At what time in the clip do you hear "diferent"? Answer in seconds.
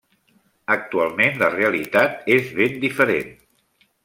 2.87-3.31